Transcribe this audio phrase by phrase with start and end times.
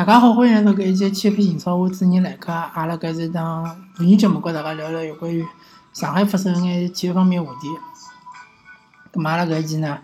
[0.00, 2.50] 大家好，欢迎来到搿一期千篇行草，我主持人来客。
[2.50, 3.62] 阿拉搿是一档
[3.94, 5.46] 妇女节目，跟大家聊聊有关于
[5.92, 7.68] 上海发生一眼体育方面话题。
[9.12, 9.98] 咁阿拉搿一期呢，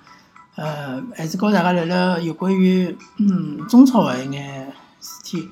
[0.57, 5.49] 呃，还是跟大家聊聊有关于嗯中超的一眼事体。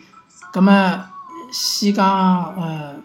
[0.52, 1.06] 咁么
[1.50, 2.96] 先讲呃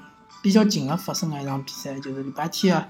[0.41, 2.85] 比较近个发生个一场比赛，就是礼拜天啊，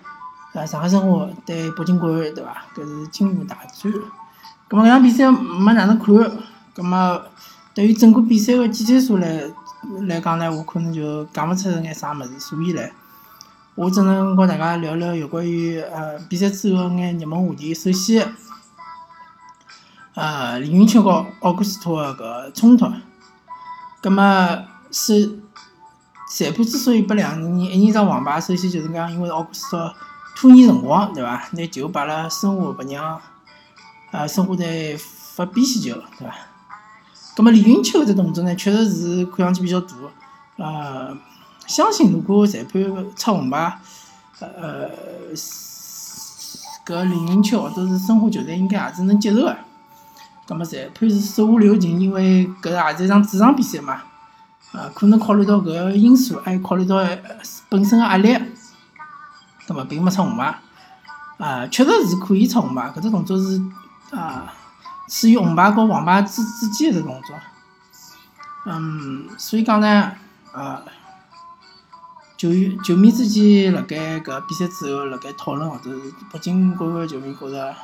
[0.53, 2.65] 呃上海申花对北京国安，对伐？
[2.75, 3.93] 搿是金湖大战。
[4.67, 6.15] 咁么搿场比赛没哪能看，
[6.75, 7.21] 咁么。
[7.79, 9.41] 对于整个比赛个简介数来
[10.01, 12.91] 来讲呢，我可能就讲勿出眼啥物事，所以唻，
[13.75, 17.73] 我只能告大家聊聊有关于呃比赛之后眼热门话题。
[17.73, 18.35] 首先，
[20.13, 22.91] 呃李云秋和奥古斯托个搿冲突，
[24.01, 24.23] 葛末
[24.91, 25.39] 是
[26.29, 29.95] 裁判之所以拨两个人一人一张黄牌，首先就是讲因为奥古斯托
[30.35, 31.47] 拖延辰光，对伐？
[31.53, 33.21] 拿球摆辣申花，勿让
[34.11, 36.35] 呃申花队发边线球，对伐？
[37.39, 39.87] 咁么李云秋只动作呢，确实是看上去比较大。
[40.57, 41.17] 呃，
[41.65, 42.83] 相信如果裁判
[43.15, 43.79] 出红牌，
[44.41, 44.89] 呃，
[46.85, 49.55] 搿李云秋或者是申花球队应该也是能接受个。
[50.45, 54.01] 咁么裁判是手下留情，因为搿也是一场主场比赛嘛。
[54.73, 56.97] 呃，可能考虑到搿个因素，还有考虑到
[57.69, 58.37] 本身个压力，
[59.65, 60.59] 咁么并没出红牌。
[61.37, 63.61] 啊，确实是可以出红牌，搿只动作是
[64.11, 64.53] 啊。
[65.09, 67.35] 处于红牌和黄牌之之间的动作，
[68.65, 70.11] 嗯，所以讲呢，
[70.53, 70.83] 呃，
[72.37, 77.75] 球员球迷之间辣盖搿比赛之后辣盖讨论，或者是北京国安球迷觉着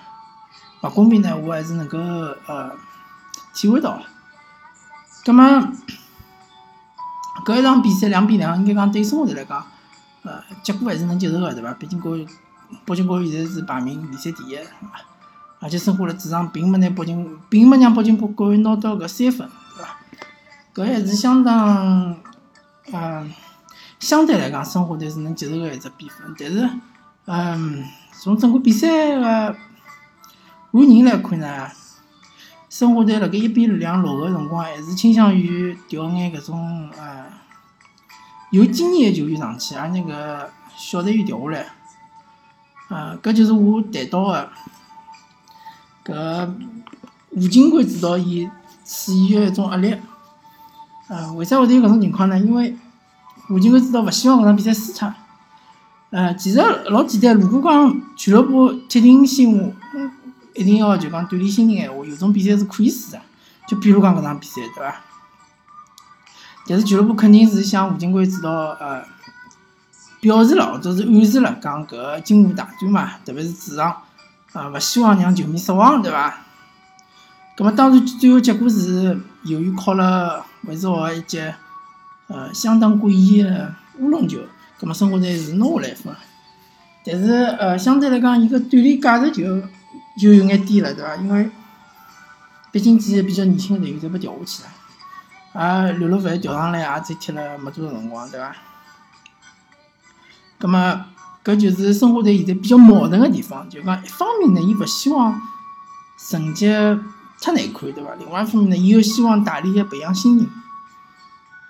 [0.81, 2.71] 勿公平呢，我还是能够呃
[3.55, 3.99] 体会到。
[5.25, 5.43] 葛么
[7.43, 9.65] 搿一场比赛两比两，应该讲对申花队来讲，
[10.21, 11.73] 呃，结果还是能接受个，对伐？
[11.73, 12.15] 毕竟国
[12.85, 14.59] 北京国安现在是排名联赛第一。
[15.65, 19.97] 而且申花辣主场并没拿北京，并没让北京国安拿到搿三分，对伐？
[20.75, 22.15] 搿还是相当，
[22.93, 23.33] 嗯，
[23.99, 26.35] 相对来讲，申花队是能接受个一只比分。
[26.37, 26.69] 但是，
[27.25, 27.83] 嗯，
[28.21, 29.57] 从整个比赛个按
[30.71, 31.67] 人来看呢，
[32.69, 37.25] 申花队辣盖一比两落后辰光，还是倾向于调眼搿种呃
[38.51, 41.65] 有经验个球员上去，而那个小队员调下来。
[42.89, 44.47] 啊，搿就是我谈到个。
[46.05, 46.53] 搿
[47.31, 48.47] 吴警官指导伊
[48.85, 49.97] 处于个一种压力，
[51.07, 52.39] 呃，为啥会得有搿种情况呢？
[52.39, 52.77] 因为
[53.49, 55.11] 吴警官指导勿希望搿场比赛输脱。
[56.11, 59.73] 呃，其实老简单，如果讲俱乐部铁定心，
[60.53, 63.19] 一定要就讲锻炼新人闲话，有种比赛是可以输的。
[63.67, 65.01] 就比如讲搿场比赛，对伐？
[66.67, 69.03] 但是俱乐部肯定是向吴金贵指导呃
[70.21, 74.03] 表示了，或者是暗示了，讲搿个金湖大战嘛，特别是主场。
[74.55, 76.37] 啊，勿希望让球迷失望，对伐？
[77.57, 81.41] 葛末当然，最后结果是由于靠了韦世豪一记
[82.27, 84.39] 呃相当诡异的乌龙球，
[84.79, 86.15] 葛末申花队是拿下来分。
[87.05, 89.61] 但是呃，相对来讲，伊个锻炼价值就
[90.19, 91.17] 就有眼低了，对伐？
[91.17, 91.49] 因为
[92.71, 94.69] 毕竟几个比较年轻的队员侪被调下去了，
[95.51, 98.55] 而刘乐凡调上来也只踢了没多少辰光，对伐？
[100.57, 101.05] 葛末。
[101.45, 105.39] 搿就是申花队现在比较矛盾个地方，就讲一方面呢，伊勿希望
[106.17, 106.65] 成绩
[107.39, 108.15] 太难看，对伐？
[108.17, 110.49] 另外一方面呢，伊又希望大力个培养新人。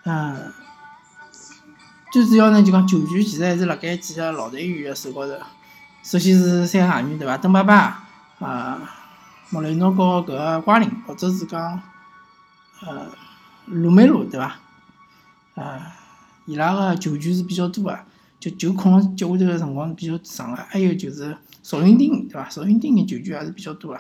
[0.06, 0.53] 嗯，
[2.14, 5.34] 最主要呢，就讲球权其实还是辣盖几个老队员个手高头。
[6.02, 7.38] 首先是三个外援，对伐？
[7.38, 8.08] 邓巴巴
[8.40, 8.80] 啊，
[9.50, 11.81] 莫雷诺和搿个瓜林，或者是讲
[12.80, 13.08] 呃
[13.66, 14.56] 鲁梅罗，对伐？
[15.56, 15.91] 啊，
[16.46, 18.00] 伊拉个球权是比较多个。
[18.45, 22.47] 就就控脚下头个辰光比较长个，还有就是邵云丁，对伐？
[22.47, 24.00] 邵云丁个球权也是比较多个。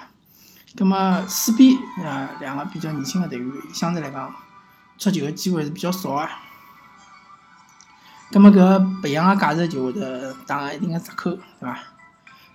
[0.75, 1.75] 葛末四边
[2.05, 4.31] 啊，两个比较年轻个队员，相对来讲
[4.99, 6.29] 出球个机会是比较少个。
[8.31, 11.79] 葛末搿培养个价值就会得打一定个折扣，对伐？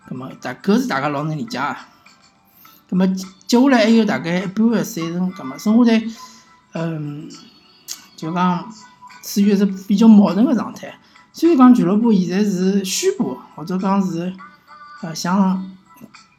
[0.08, 1.76] 葛末大搿是大家老能理解个。
[2.88, 3.06] 葛末
[3.48, 6.08] 接下来还有大概一半个赛程，葛末申花队，
[6.74, 7.28] 嗯，
[8.16, 8.72] 就讲
[9.24, 10.96] 处于一只比较矛盾个状态。
[11.32, 14.34] 虽然讲俱乐部现在是宣布，或者讲是，
[15.00, 15.70] 呃，向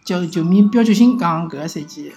[0.04, 2.12] 叫球迷标决心讲搿个赛季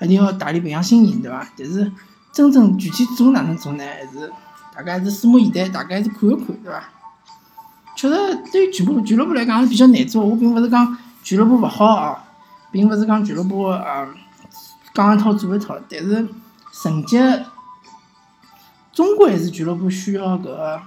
[0.00, 1.48] 一定要大力培养新人，对伐？
[1.56, 1.90] 但是
[2.30, 3.84] 真正具体做哪能做呢？
[3.84, 4.30] 还是
[4.76, 6.84] 大家还是拭目以待，大家还是看一看，对伐？
[7.96, 10.24] 确实，对于俱乐部俱乐部来讲是比较难做。
[10.24, 12.22] 我并勿是讲俱乐部勿好啊，
[12.70, 14.06] 并勿是讲俱乐部呃
[14.92, 16.28] 讲一套做一套，但是
[16.70, 17.16] 成绩
[18.92, 20.82] 终归还是俱乐部需要搿个。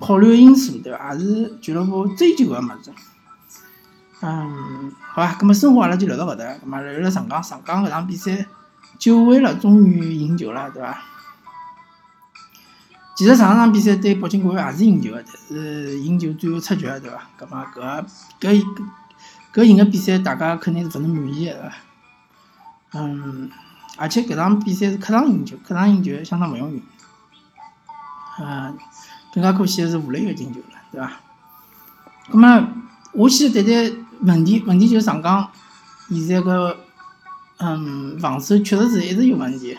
[0.00, 1.14] 考虑个因素，对伐？
[1.14, 2.92] 也是俱乐部追求个物事。
[4.20, 6.44] 嗯，好吧，葛末生活阿拉就聊到搿搭。
[6.58, 8.46] 葛末聊聊上港，上港搿场比赛，
[8.98, 11.02] 久违了，终于赢球了，对伐？
[13.16, 17.28] 其实上场比赛对北京国安也是赢球个，但是赢球最后出局个，对伐？
[17.38, 18.04] 搿么搿
[18.40, 18.64] 搿
[19.54, 21.72] 搿赢个比赛，大家肯定是勿能满意个，对伐？
[22.94, 23.50] 嗯，
[23.98, 26.82] 而且搿场比赛是客场赢球，客场赢球相当勿容易。
[28.38, 28.78] 嗯，
[29.36, 31.12] 更加可惜个是武磊又进球了，对伐？
[32.32, 32.68] 搿么
[33.12, 33.92] 我先谈谈
[34.22, 35.46] 问题，问题就是上港
[36.08, 36.74] 现在个
[37.58, 39.76] 嗯防守确实是一直有问题。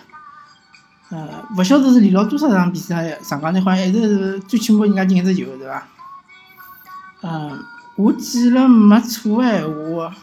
[1.10, 5.88] 呃，勿晓得是连了多少场比赛，上港队好像一直是最起码人家进一只球，对伐？
[7.24, 7.60] 嗯，
[7.96, 10.16] 我记了没错个闲话，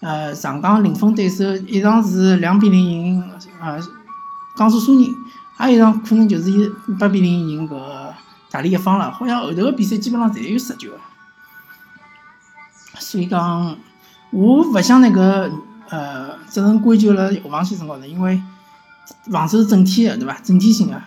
[0.00, 3.30] 呃，上港零封对手一场是两比零赢
[3.60, 3.78] 呃
[4.56, 5.14] 江苏苏宁，
[5.64, 8.12] 还有一场可能就是以八比零赢搿
[8.50, 9.10] 大连一方了。
[9.10, 10.98] 好像后头个比赛基本上侪有失球个，
[12.98, 13.76] 所以讲，
[14.30, 15.50] 我勿想那个
[15.88, 18.42] 呃责任归咎辣后防线身高头，因为。
[19.30, 20.34] 防守是整体的，对伐？
[20.42, 21.02] 整体性的，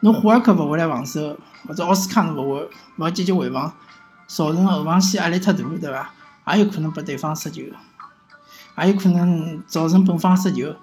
[0.00, 2.68] 侬霍尔克勿回来防守，或者奥斯卡勿回，
[2.98, 3.72] 勿积极回防，
[4.26, 6.10] 造成后防线压力太大，对伐？
[6.52, 7.62] 也有可能拨对方失球，
[8.78, 10.74] 也有可能造成本方失球。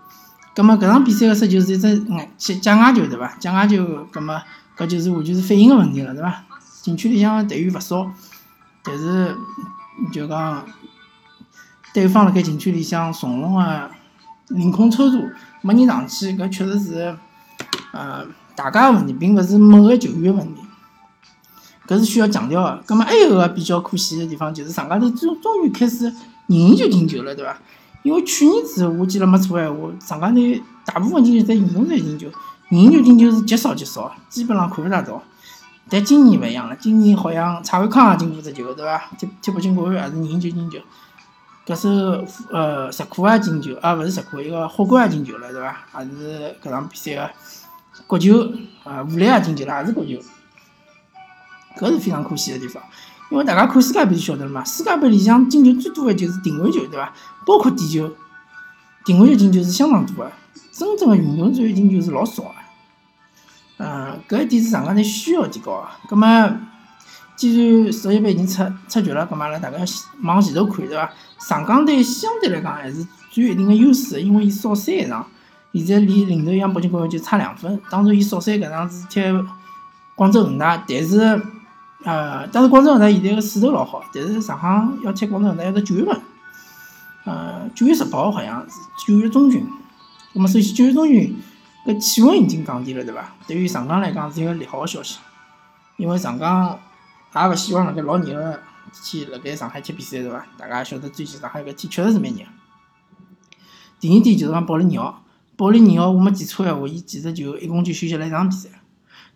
[0.56, 2.00] 葛末搿场比赛个失球是一只
[2.38, 3.36] 假假外球，对伐？
[3.39, 4.42] 假外球，葛末
[4.77, 6.44] 搿就是完全是反应个问题了，对伐？
[6.81, 8.12] 禁区里向队员勿少，
[8.83, 9.36] 但是
[10.12, 10.65] 就讲
[11.94, 13.92] 对方辣盖禁区里向从容个
[14.48, 15.33] 凌空抽射。
[15.63, 17.15] 没人上去，搿确实是，
[17.92, 18.25] 呃，
[18.56, 20.62] 大家个问题，并勿是某个球员个问题，
[21.88, 22.83] 搿是需要强调个。
[22.88, 26.06] 葛末还有个比较可惜个地方，就是上家头终终于开始
[26.48, 27.56] 人就进球了，对伐？
[28.03, 30.36] 因为去年子我记得没错闲话，上家头
[30.86, 32.27] 大部分进球在运动赛进球，
[32.69, 35.21] 人球进球是极少极少，基本上看勿大到。
[35.89, 39.09] 但今年勿一样了，今年好像蔡伟康也进过只球，对伐？
[39.18, 40.80] 踢踢北京国安也是人球进球。
[41.65, 45.77] 搿是呃石库也进球，啊勿是石库，一个霍冠也进球了，对伐？
[46.00, 47.30] 也是搿场比赛个
[48.07, 48.51] 国球，
[48.83, 50.12] 啊武磊也进球了，也是国球。
[51.77, 52.81] 搿是非常可惜个地方，
[53.31, 57.13] 因为大家看世界杯就晓得了嘛，世界杯里向进球最多个就是定位球，对伐？
[57.48, 58.12] 包括点球，
[59.06, 60.31] 定位球进球是相当多个，
[60.74, 62.50] 真正个运动战进球是老少个。
[63.78, 65.88] 嗯，搿一点是上港队需要提高个。
[66.10, 66.28] 葛末，
[67.38, 69.77] 既然世界杯已经出出局了，葛末阿拉大家
[70.24, 71.10] 往前头看，对伐？
[71.39, 73.01] 上港队相对来讲还是
[73.34, 75.25] 占一定的优势，因为伊少赛一场，
[75.74, 77.80] 现在离领头羊北京国安就差两分。
[77.89, 79.22] 当然，伊少赛搿场是踢
[80.16, 81.42] 广州恒大，但是，
[82.03, 86.21] 呃，当然广州恒大现在个势头老好，但是上港要踢广州恒大要到九月份，
[87.25, 88.75] 呃，九月十八号好像是
[89.06, 89.68] 九月中旬。
[90.33, 91.39] 那么，首先九月中旬
[91.86, 93.36] 搿气温已经降低了，对伐？
[93.48, 95.19] 对于上港来讲是一个利好的消息，
[95.98, 96.80] 因为上港
[97.36, 98.59] 也勿希望辣盖老热个。
[99.03, 100.45] 天辣盖上海踢比赛对伐？
[100.57, 102.39] 大家晓得最近上海搿天确实是蛮热。
[104.00, 105.24] 第二点就是讲保利尼奥，
[105.56, 108.68] 保利尼奥我没记错闲话，伊其实就一共就休息了一场比赛，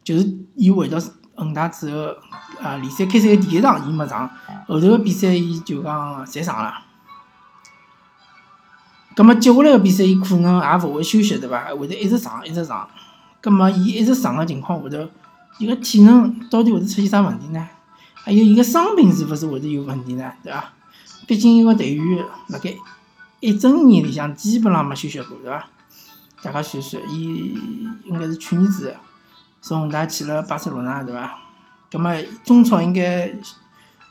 [0.04, 1.00] 就是伊回到
[1.36, 2.16] 恒大之后，
[2.62, 4.30] 啊，联赛开赛个第一场伊没上，
[4.68, 6.74] 后头个比赛伊就讲侪上了。
[9.16, 11.74] 葛末接下来个比赛伊可能也勿会休息对伐？
[11.76, 12.88] 会得一直上一直上。
[13.42, 15.10] 葛末伊一直上个情况下头，
[15.60, 17.70] 伊个体能到底会得出现啥问题呢？
[18.14, 20.32] 还有伊个伤病是勿是会得有问题呢？
[20.44, 20.74] 对伐？
[21.28, 22.74] 毕竟一个队员辣盖
[23.40, 25.68] 一整年里向基本上没休息过，对伐？
[26.42, 27.58] 大家算算，伊
[28.06, 28.96] 应该是去年子
[29.66, 31.40] 从恒大去了巴塞罗那，对伐？
[31.90, 33.34] 葛末中超应该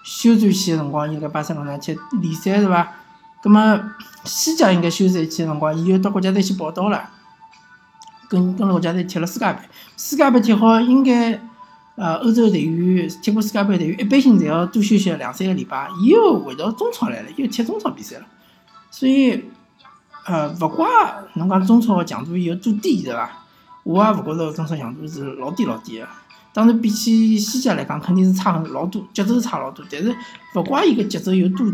[0.05, 2.93] 休战期个辰光，伊辣巴塞罗那踢联赛，对伐？
[3.41, 3.81] 葛末
[4.25, 7.09] 西甲应该休赛期个辰光，伊又到国家队去报道了，
[8.29, 9.61] 跟跟了国家队踢了世界杯，
[9.97, 11.41] 世界杯踢好应该。
[11.97, 18.27] 呃，欧洲队员踢过世界杯队员，一般性侪要多休息两三个礼拜，伊又回到中超来了，又踢中超比赛了。
[18.91, 19.45] 所以，
[20.27, 20.89] 呃，勿怪
[21.35, 23.44] 侬讲中超个强度有多低，对伐？
[23.85, 26.09] 我也勿觉着中超强度是老低老低个。
[26.53, 29.85] 当然，比起西甲来讲，肯定是差很老多，节奏差老多。
[29.89, 30.15] 但是，
[30.57, 31.67] 勿怪伊个节奏有多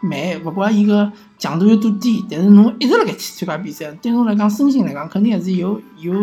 [0.00, 6.14] 慢，勿怪伊个强度有多低，但是侬一直辣盖去参加比赛，对侬来讲，身心来讲，肯定还是有有。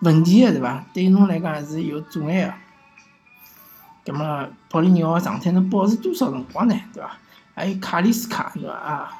[0.00, 0.84] 问题个对伐？
[0.94, 2.46] 对侬来讲还是有阻碍
[4.06, 4.12] 个。
[4.12, 6.74] 葛末保利尼奥状态能保持多少辰光呢？
[6.94, 7.10] 对伐？
[7.56, 8.74] 还有卡里斯卡对伐？
[8.74, 9.10] 啊，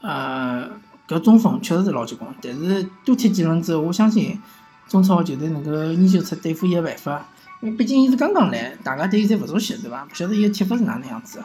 [0.00, 0.70] 呃，
[1.08, 4.40] 搿中锋确实是老结棍，但是多踢几轮之后，我相信
[4.88, 7.26] 中超球队能够研究出对付伊个办法。
[7.60, 10.04] 因为毕竟伊是刚刚来，大家对伊侪勿熟悉，对伐？
[10.04, 11.42] 勿晓得伊个踢法是哪能样子。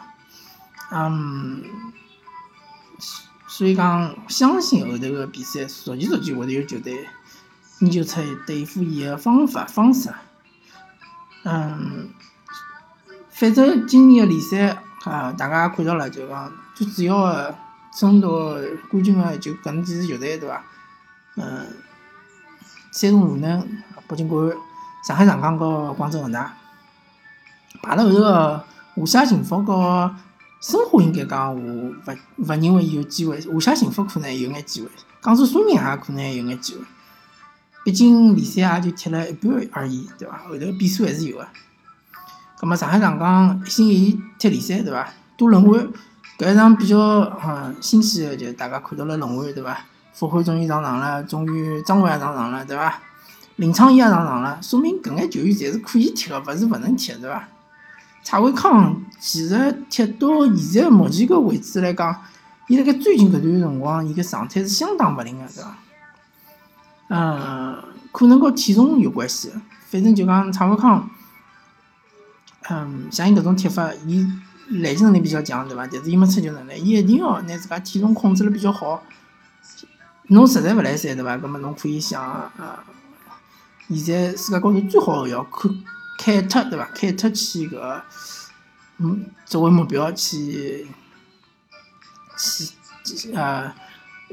[0.90, 1.62] 嗯，
[3.46, 7.06] 所以讲，相信后头个比赛，逐渐逐渐会得有球队。
[7.80, 10.08] 研究出对付伊个方法方式，
[11.42, 12.10] 嗯，
[13.30, 17.52] 反正今年个联赛啊，大家看到了，就讲最主要个
[17.94, 18.58] 争夺
[18.90, 20.64] 冠军个就搿能几支球队，对伐？
[21.36, 21.66] 嗯，
[22.92, 23.66] 山东鲁能、
[24.08, 24.56] 北京国安、
[25.06, 26.54] 上海上港和广州恒大，
[27.82, 30.14] 排辣后头个华夏幸福和
[30.60, 31.94] 申花应该讲我勿
[32.36, 34.88] 勿认为有机会，华夏幸福可能有眼机会，
[35.20, 36.82] 江苏苏宁也可能有眼机会。
[37.84, 40.38] 毕竟联赛也就踢了一半而已，对伐？
[40.38, 41.48] 后头变数还是有个。
[42.58, 45.12] 葛末上海上港一心一意踢联赛，对伐？
[45.36, 45.88] 多轮换，
[46.42, 49.78] 搿一场比较嗯新鲜的，就大家看到了轮换，对伐？
[50.12, 52.98] 傅欢终于上场了，终于张伟也上场了，对伐？
[53.56, 57.48] 林昌义也上场了，说明搿眼球员侪是可以踢个，勿是勿能踢，对伐？
[58.24, 62.20] 蔡伟康其实踢到现在目前搿位置来讲，
[62.66, 65.78] 伊辣盖最近搿段辰光，伊个状态是相当勿灵个，对伐？
[67.10, 69.52] 嗯，可能和体重有关系，
[69.88, 71.08] 反正就讲蔡伟康。
[72.68, 74.28] 嗯，像伊搿种踢法，伊
[74.68, 75.86] 拦截能力比较强，对伐？
[75.86, 79.02] 但是伊没出球能力，伊一定要拿自家体重控制了比较好。
[80.28, 81.36] 侬实在勿来三，对伐？
[81.36, 82.84] 搿么侬可以想啊，
[83.88, 85.68] 现在世界高头最好个要开
[86.18, 86.88] 凯特，对伐？
[86.94, 88.00] 凯特去搿，
[88.98, 90.86] 嗯，作为目标去
[92.38, 93.74] 去呃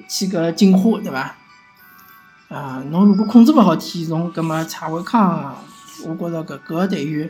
[0.07, 1.35] 去搿进化，对伐？
[2.49, 5.55] 啊，侬如果控制勿好体重，搿么蔡伟康，
[6.05, 7.29] 我觉着搿个队员。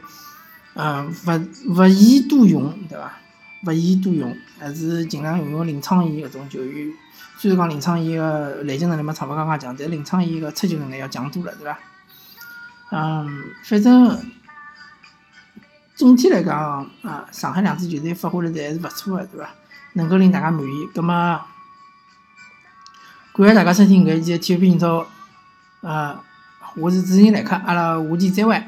[0.81, 3.11] 嗯，勿勿宜多用，对伐？
[3.65, 6.93] 勿宜多用，还是尽量用用林昌义搿种球员。
[7.37, 11.77] 虽然讲林昌义个拦截能力没蔡伟刚强，但林昌义个出球能力要强多了，对伐？
[12.91, 13.27] 嗯，
[13.65, 14.31] 反正
[15.95, 19.49] 总体来讲，啊，上海两支球队发挥了侪还是勿错个，对伐？
[19.95, 20.87] 能够令大家满意。
[20.95, 21.41] 葛末，
[23.33, 25.05] 感谢大家收听搿一期体育频道，
[25.81, 26.23] 啊，
[26.77, 28.63] 我是主持人来客，阿拉下期再会。